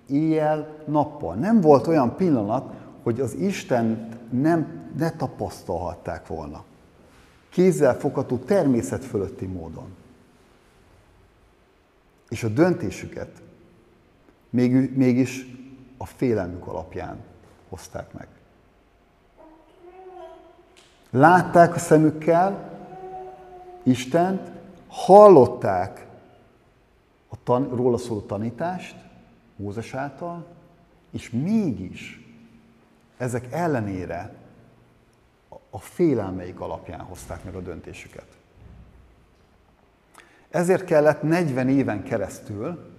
[0.09, 1.35] éjjel, nappal.
[1.35, 4.67] Nem volt olyan pillanat, hogy az Isten nem,
[4.97, 6.63] ne tapasztalhatták volna.
[7.49, 9.87] Kézzel fogható természet fölötti módon.
[12.29, 13.41] És a döntésüket
[14.49, 15.45] még, mégis
[15.97, 17.17] a félelmük alapján
[17.69, 18.27] hozták meg.
[21.09, 22.75] Látták a szemükkel
[23.83, 24.51] Istent,
[24.87, 26.07] hallották
[27.29, 28.95] a tan- róla szóló tanítást,
[29.55, 30.45] Mózes által,
[31.11, 32.25] és mégis
[33.17, 34.33] ezek ellenére
[35.69, 38.36] a félelmeik alapján hozták meg a döntésüket.
[40.49, 42.91] Ezért kellett 40 éven keresztül,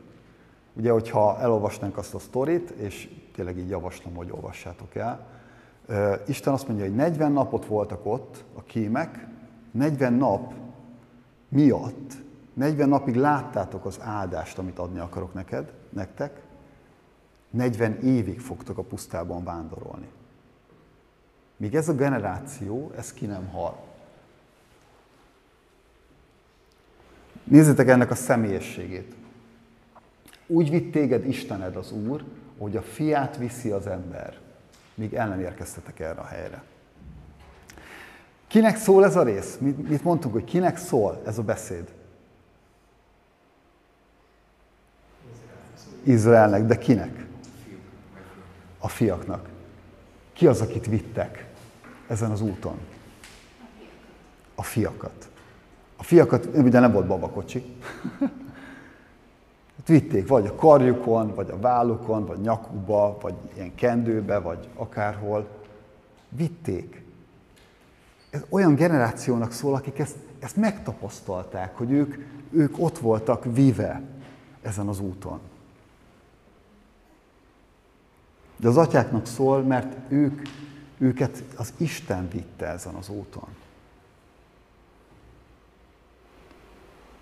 [0.72, 5.26] ugye, hogyha elolvasnánk azt a sztorit, és tényleg így javaslom, hogy olvassátok el,
[6.26, 9.26] Isten azt mondja, hogy 40 napot voltak ott a kémek,
[9.70, 10.52] 40 nap
[11.48, 12.12] miatt,
[12.52, 16.42] 40 napig láttátok az áldást, amit adni akarok neked, nektek,
[17.50, 20.08] 40 évig fogtok a pusztában vándorolni.
[21.56, 23.87] Míg ez a generáció, ez ki nem hal.
[27.48, 29.14] Nézzétek ennek a személyességét.
[30.46, 32.24] Úgy vitt téged Istened az Úr,
[32.58, 34.38] hogy a fiát viszi az ember,
[34.94, 36.62] míg el nem érkeztetek erre a helyre.
[38.46, 39.56] Kinek szól ez a rész?
[39.60, 41.84] Mit, mit mondtunk, hogy kinek szól ez a beszéd?
[46.02, 47.26] Izraelnek, de kinek?
[48.78, 49.48] a fiaknak.
[50.32, 51.46] Ki az, akit vittek
[52.06, 52.78] ezen az úton?
[54.54, 55.28] A fiakat.
[56.08, 57.64] Fiakat, ugye nem volt babakocsi,
[59.76, 65.48] hát vitték vagy a karjukon, vagy a vállukon, vagy nyakukba, vagy ilyen kendőbe, vagy akárhol.
[66.28, 67.04] Vitték.
[68.30, 72.14] ez olyan generációnak szól, akik ezt, ezt megtapasztalták, hogy ők,
[72.50, 74.02] ők ott voltak vive
[74.62, 75.40] ezen az úton.
[78.56, 80.42] De az atyáknak szól, mert ők,
[80.98, 83.48] őket az Isten vitte ezen az úton.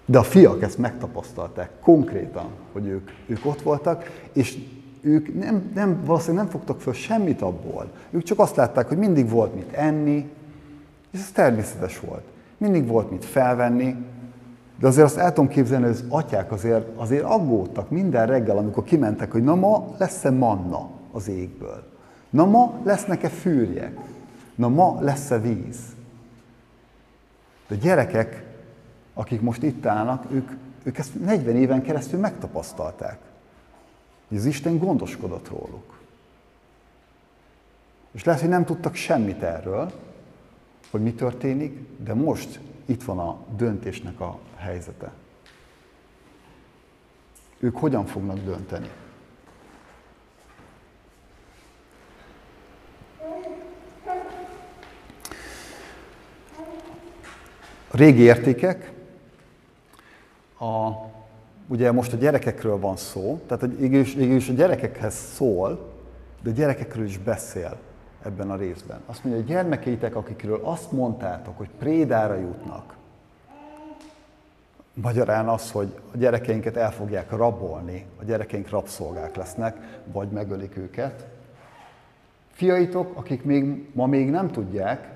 [0.06, 4.58] De a fiak ezt megtapasztalták konkrétan, hogy ők, ők ott voltak, és
[5.00, 7.90] ők nem, nem, valószínűleg nem fogtak föl semmit abból.
[8.10, 10.30] Ők csak azt látták, hogy mindig volt mit enni,
[11.10, 12.22] és ez természetes volt.
[12.56, 13.96] Mindig volt mit felvenni,
[14.80, 18.84] de azért azt el tudom képzelni, hogy az atyák azért, azért aggódtak minden reggel, amikor
[18.84, 21.82] kimentek, hogy na ma lesz-e manna az égből.
[22.30, 23.98] Na ma lesznek-e fűrjek?
[24.54, 25.78] Na ma lesz-e víz?
[27.68, 28.45] De gyerekek,
[29.18, 30.50] akik most itt állnak, ők,
[30.82, 33.18] ők ezt 40 éven keresztül megtapasztalták.
[34.28, 35.98] Hogy az Isten gondoskodott róluk.
[38.12, 39.92] És lehet, hogy nem tudtak semmit erről,
[40.90, 45.12] hogy mi történik, de most itt van a döntésnek a helyzete.
[47.58, 48.90] Ők hogyan fognak dönteni?
[57.90, 58.95] Régi értékek,
[60.58, 60.90] a,
[61.66, 64.00] ugye most a gyerekekről van szó, tehát végül
[64.34, 65.92] is, a gyerekekhez szól,
[66.42, 67.76] de a gyerekekről is beszél
[68.22, 69.00] ebben a részben.
[69.06, 72.96] Azt mondja, hogy gyermekeitek, akikről azt mondtátok, hogy prédára jutnak,
[75.02, 81.26] Magyarán az, hogy a gyerekeinket el fogják rabolni, a gyerekeink rabszolgák lesznek, vagy megölik őket.
[82.50, 85.08] Fiaitok, akik még, ma még nem tudják,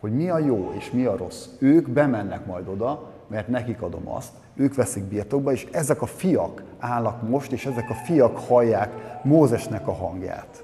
[0.00, 4.08] hogy mi a jó és mi a rossz, ők bemennek majd oda, mert nekik adom
[4.08, 9.22] azt, ők veszik birtokba, és ezek a fiak állnak most, és ezek a fiak hallják
[9.22, 10.62] Mózesnek a hangját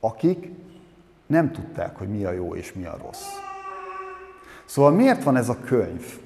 [0.00, 0.50] akik
[1.26, 3.26] nem tudták, hogy mi a jó és mi a rossz.
[4.64, 6.18] Szóval miért van ez a könyv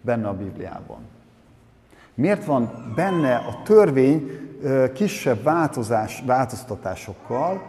[0.00, 0.98] benne a Bibliában?
[2.14, 4.30] Miért van benne a törvény
[4.94, 7.62] kisebb változás, változtatásokkal,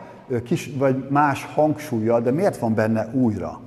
[0.44, 3.60] kis, vagy más hangsúlya, de miért van benne újra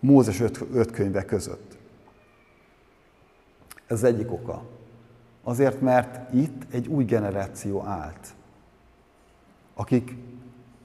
[0.00, 1.76] Mózes öt, öt könyve között?
[3.86, 4.62] Ez egyik oka.
[5.42, 8.34] Azért, mert itt egy új generáció állt,
[9.74, 10.16] akik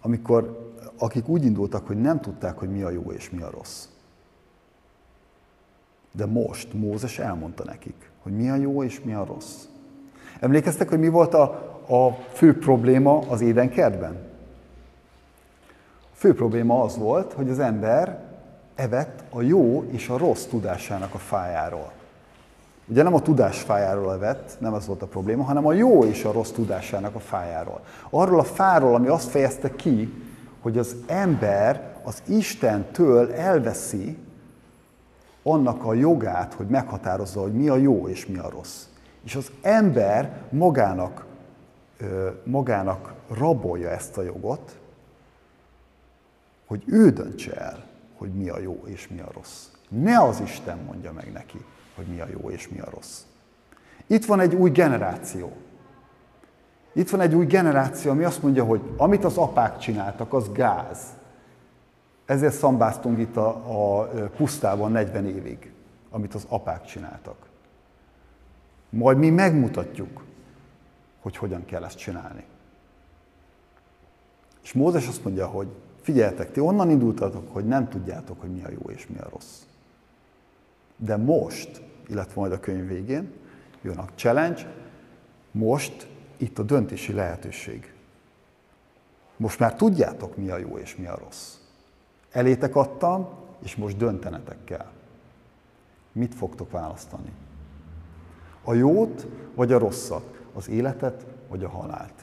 [0.02, 3.86] amikor, akik úgy indultak, hogy nem tudták, hogy mi a jó és mi a rossz.
[6.12, 9.66] De most Mózes elmondta nekik, hogy mi a jó és mi a rossz.
[10.40, 11.42] Emlékeztek, hogy mi volt a,
[11.88, 14.32] a fő probléma az édenkertben?
[16.12, 18.33] A fő probléma az volt, hogy az ember
[18.76, 21.92] evett a jó és a rossz tudásának a fájáról.
[22.88, 26.24] Ugye nem a tudás fájáról evett, nem ez volt a probléma, hanem a jó és
[26.24, 27.82] a rossz tudásának a fájáról.
[28.10, 30.14] Arról a fáról, ami azt fejezte ki,
[30.62, 34.18] hogy az ember az Istentől elveszi
[35.44, 38.84] annak a jogát, hogy meghatározza, hogy mi a jó és mi a rossz.
[39.24, 41.26] És az ember magának,
[42.44, 44.78] magának rabolja ezt a jogot,
[46.68, 47.84] hogy ő döntse el,
[48.24, 49.66] hogy mi a jó és mi a rossz.
[49.88, 53.22] Ne az Isten mondja meg neki hogy mi a jó és mi a rossz.
[54.08, 55.52] Itt van egy új generáció.
[56.94, 61.00] Itt van egy új generáció, ami azt mondja, hogy amit az apák csináltak, az gáz.
[62.26, 63.48] Ezért szambáztunk itt a,
[64.00, 65.72] a pusztában 40 évig,
[66.10, 67.36] amit az apák csináltak.
[68.90, 70.24] Majd mi megmutatjuk,
[71.22, 72.44] hogy hogyan kell ezt csinálni.
[74.64, 75.68] És Mózes azt mondja, hogy
[76.04, 79.62] figyeljetek, ti onnan indultatok, hogy nem tudjátok, hogy mi a jó és mi a rossz.
[80.98, 83.32] De most, illetve majd a könyv végén,
[83.82, 84.74] jön a challenge,
[85.52, 87.94] most itt a döntési lehetőség.
[89.38, 91.56] Most már tudjátok, mi a jó és mi a rossz.
[92.32, 93.30] Elétek adtam,
[93.64, 94.92] és most döntenetek kell.
[96.12, 97.32] Mit fogtok választani?
[98.64, 100.42] A jót vagy a rosszat?
[100.54, 102.23] Az életet vagy a halált?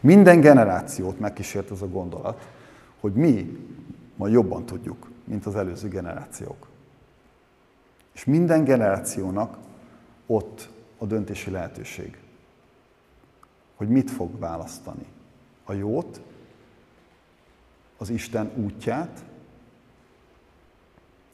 [0.00, 2.48] Minden generációt megkísért ez a gondolat,
[3.00, 3.58] hogy mi
[4.16, 6.68] ma jobban tudjuk, mint az előző generációk.
[8.12, 9.58] És minden generációnak
[10.26, 10.68] ott
[10.98, 12.18] a döntési lehetőség,
[13.76, 15.06] hogy mit fog választani.
[15.64, 16.20] A jót,
[17.96, 19.24] az Isten útját,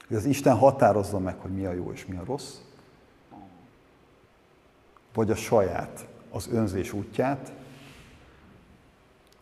[0.08, 2.54] hogy az Isten határozza meg, hogy mi a jó és mi a rossz,
[5.14, 7.52] vagy a saját, az önzés útját,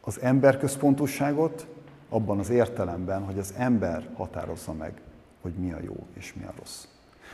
[0.04, 1.66] az emberközpontúságot,
[2.08, 5.00] abban az értelemben, hogy az ember határozza meg,
[5.40, 6.84] hogy mi a jó és mi a rossz.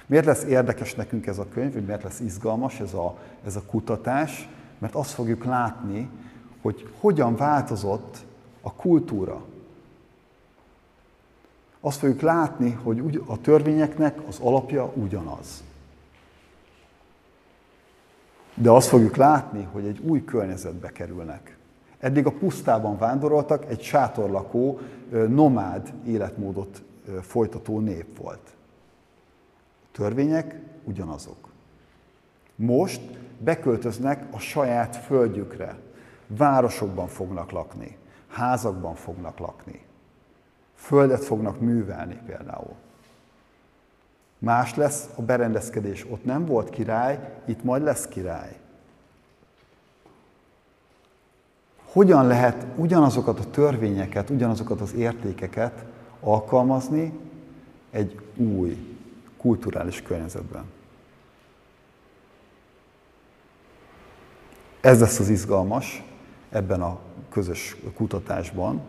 [0.07, 3.63] Miért lesz érdekes nekünk ez a könyv, hogy miért lesz izgalmas ez a, ez a
[3.63, 4.49] kutatás?
[4.79, 6.11] mert azt fogjuk látni,
[6.63, 8.17] hogy hogyan változott
[8.61, 9.45] a kultúra.
[11.81, 15.63] Azt fogjuk látni, hogy a törvényeknek az alapja ugyanaz.
[18.55, 21.58] De azt fogjuk látni, hogy egy új környezetbe kerülnek.
[21.99, 24.81] Eddig a pusztában vándoroltak, egy sátorlakó,
[25.29, 26.83] nomád életmódot
[27.21, 28.57] folytató nép volt.
[29.83, 31.49] A törvények ugyanazok.
[32.55, 33.01] Most
[33.39, 35.77] beköltöznek a saját földjükre.
[36.27, 37.97] Városokban fognak lakni,
[38.29, 39.81] házakban fognak lakni.
[40.75, 42.75] Földet fognak művelni például.
[44.39, 46.07] Más lesz a berendezkedés.
[46.11, 48.57] Ott nem volt király, itt majd lesz király.
[51.93, 55.85] Hogyan lehet ugyanazokat a törvényeket, ugyanazokat az értékeket
[56.21, 57.19] alkalmazni
[57.91, 58.97] egy új
[59.37, 60.65] kulturális környezetben?
[64.81, 66.05] Ez lesz az izgalmas
[66.51, 66.99] ebben a
[67.31, 68.81] közös kutatásban,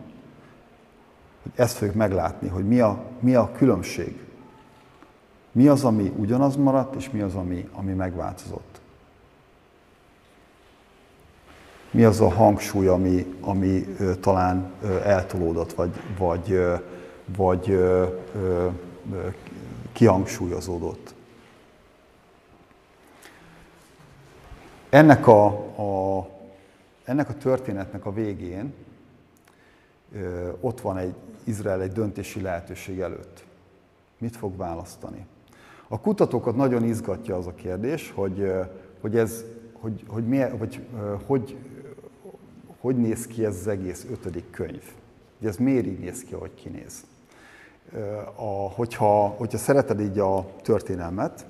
[1.42, 4.24] hogy ezt fogjuk meglátni, hogy mi a, mi a különbség.
[5.52, 8.80] Mi az, ami ugyanaz maradt, és mi az, ami, ami megváltozott.
[11.92, 14.72] Mi az a hangsúly, ami, ami talán
[15.04, 16.60] eltolódott, vagy, vagy,
[17.36, 17.80] vagy
[19.92, 21.14] kihangsúlyozódott.
[24.90, 26.28] Ennek a, a,
[27.04, 28.74] ennek a történetnek a végén
[30.60, 31.14] ott van egy
[31.44, 33.44] Izrael egy döntési lehetőség előtt.
[34.18, 35.26] Mit fog választani?
[35.88, 38.52] A kutatókat nagyon izgatja az a kérdés, hogy,
[39.00, 40.80] hogy ez, hogy, hogy, milyen, vagy,
[41.26, 41.56] hogy,
[42.80, 44.82] hogy néz ki ez az egész ötödik könyv.
[45.38, 47.04] Hogy ez miért így néz ki, ahogy kinéz.
[48.34, 51.46] A, hogyha, hogyha szereted így a történelmet,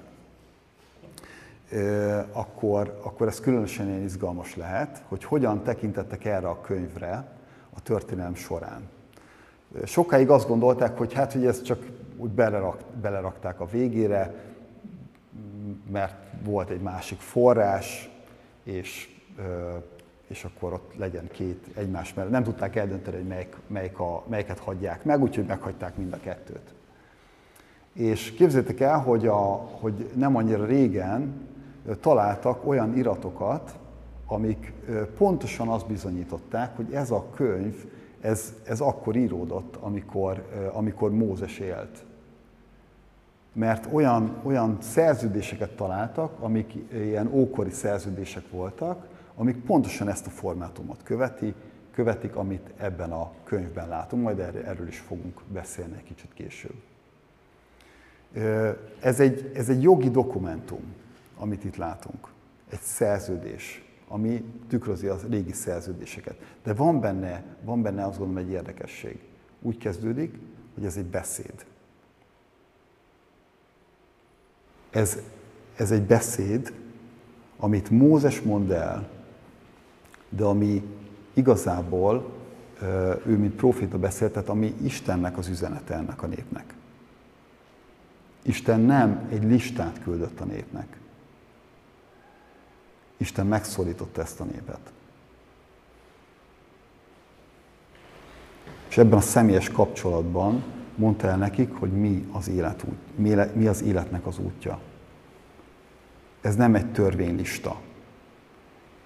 [2.33, 7.39] akkor, akkor ez különösen ilyen izgalmas lehet, hogy hogyan tekintettek erre a könyvre
[7.70, 8.89] a történelem során.
[9.85, 14.35] Sokáig azt gondolták, hogy hát, hogy ez csak úgy belerak, belerakták a végére,
[15.91, 16.14] mert
[16.45, 18.11] volt egy másik forrás,
[18.64, 19.20] és,
[20.31, 22.31] és akkor ott legyen két egymás mellett.
[22.31, 26.74] Nem tudták eldönteni, hogy melyik, melyik a, melyiket hagyják meg, úgyhogy meghagyták mind a kettőt.
[27.93, 29.39] És képzeljétek el, hogy, a,
[29.81, 31.49] hogy nem annyira régen
[32.01, 33.78] találtak olyan iratokat,
[34.26, 34.72] amik
[35.16, 37.74] pontosan azt bizonyították, hogy ez a könyv,
[38.20, 42.05] ez, ez akkor íródott, amikor, amikor Mózes élt
[43.53, 49.07] mert olyan, olyan szerződéseket találtak, amik ilyen ókori szerződések voltak,
[49.41, 51.55] amik pontosan ezt a formátumot követi,
[51.91, 56.74] követik, amit ebben a könyvben látunk, majd erről is fogunk beszélni egy kicsit később.
[59.01, 60.95] Ez egy, ez egy jogi dokumentum,
[61.36, 62.28] amit itt látunk.
[62.70, 66.36] Egy szerződés, ami tükrözi az régi szerződéseket.
[66.62, 69.18] De van benne, van benne azt gondolom egy érdekesség.
[69.62, 70.38] Úgy kezdődik,
[70.74, 71.66] hogy ez egy beszéd.
[74.91, 75.18] Ez,
[75.76, 76.72] ez egy beszéd,
[77.57, 79.18] amit Mózes mond el,
[80.31, 80.83] de ami
[81.33, 82.33] igazából
[83.26, 86.74] ő, mint proféta beszélt, tehát ami Istennek az üzenete ennek a népnek.
[88.43, 90.99] Isten nem egy listát küldött a népnek.
[93.16, 94.93] Isten megszólította ezt a népet.
[98.89, 100.64] És ebben a személyes kapcsolatban
[100.95, 103.18] mondta el nekik, hogy mi az, élet út,
[103.55, 104.81] mi az életnek az útja.
[106.41, 107.81] Ez nem egy törvénylista.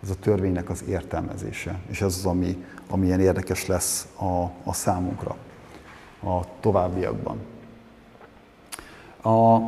[0.04, 1.78] Ez a törvénynek az értelmezése.
[1.90, 5.36] És ez az, ami, ami érdekes lesz a, a számunkra
[6.22, 7.38] a továbbiakban.
[9.22, 9.58] A,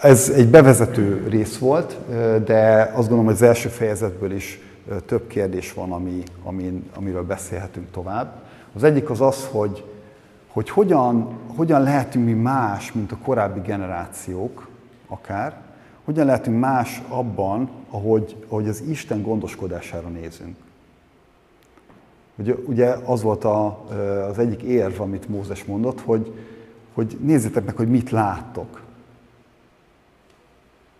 [0.00, 1.98] ez egy bevezető rész volt,
[2.44, 4.60] de azt gondolom, hogy az első fejezetből is
[5.06, 8.42] több kérdés van, ami, ami, amiről beszélhetünk tovább.
[8.74, 9.84] Az egyik az az, hogy,
[10.48, 14.68] hogy hogyan, hogyan lehetünk mi más, mint a korábbi generációk,
[15.08, 15.63] akár,
[16.04, 20.56] hogyan lehetünk más abban, ahogy, ahogy az Isten gondoskodására nézünk.
[22.36, 23.84] Ugye, ugye az volt a,
[24.28, 26.32] az egyik érv, amit Mózes mondott, hogy,
[26.94, 28.82] hogy nézzétek meg, hogy mit láttok.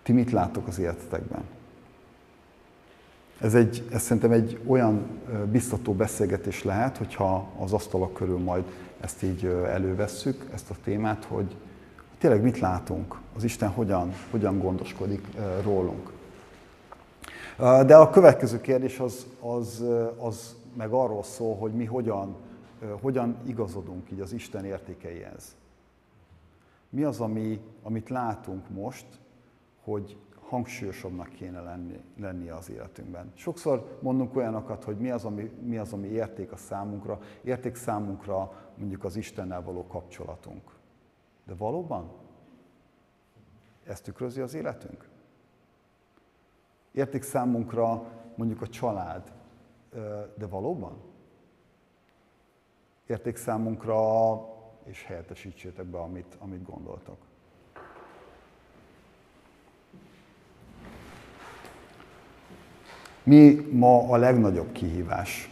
[0.03, 1.43] Ti mit láttok az életetekben?
[3.41, 5.07] Ez, egy, ez szerintem egy olyan
[5.51, 8.65] biztató beszélgetés lehet, hogyha az asztalok körül majd
[9.01, 11.57] ezt így elővesszük, ezt a témát, hogy
[12.25, 15.27] tényleg mit látunk, az Isten hogyan, hogyan gondoskodik
[15.63, 16.13] rólunk.
[17.59, 19.85] De a következő kérdés az, az,
[20.19, 22.37] az meg arról szól, hogy mi hogyan,
[23.01, 25.57] hogyan igazodunk így az Isten értékeihez.
[26.89, 29.07] Mi az, ami, amit látunk most,
[29.83, 30.17] hogy
[30.49, 33.33] hangsúlyosabbnak kéne lenni, lennie az életünkben.
[33.35, 37.19] Sokszor mondunk olyanokat, hogy mi az, ami, mi az, ami érték a számunkra.
[37.43, 40.83] Érték számunkra mondjuk az Istennel való kapcsolatunk.
[41.45, 42.11] De valóban?
[43.85, 45.09] Ezt tükrözi az életünk?
[46.93, 49.33] Érték számunkra mondjuk a család,
[50.39, 50.97] de valóban?
[53.07, 53.99] Érték számunkra,
[54.85, 57.17] és helyettesítsétek be, amit, amit gondoltok.
[63.23, 65.51] Mi ma a legnagyobb kihívás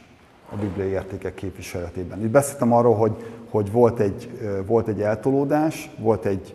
[0.51, 2.25] a bibliai értékek képviseletében?
[2.25, 4.31] Itt beszéltem arról, hogy, hogy volt, egy,
[4.67, 6.55] volt egy eltolódás, volt egy,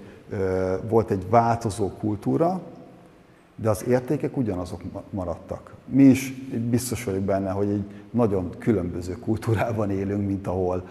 [0.89, 2.61] volt egy változó kultúra,
[3.55, 5.73] de az értékek ugyanazok maradtak.
[5.85, 6.31] Mi is
[6.69, 10.87] biztos vagyok benne, hogy egy nagyon különböző kultúrában élünk, mint ahol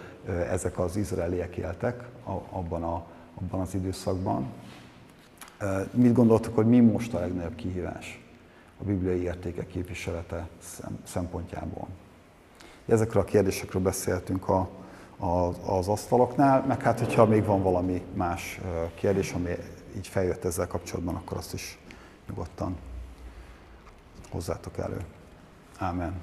[0.50, 2.04] ezek az izraeliek éltek
[2.50, 3.04] abban, a,
[3.40, 4.46] abban az időszakban.
[5.90, 8.24] Mit gondoltok, hogy mi most a legnagyobb kihívás
[8.80, 10.48] a bibliai értékek képviselete
[11.04, 11.88] szempontjából?
[12.86, 14.68] Ezekről a kérdésekről beszéltünk a,
[15.66, 18.60] az asztaloknál, meg hát, hogyha még van valami más
[18.94, 19.50] kérdés, ami
[19.96, 21.78] így feljött ezzel kapcsolatban, akkor azt is
[22.28, 22.76] nyugodtan
[24.30, 25.04] hozzátok elő.
[25.78, 26.20] Amen.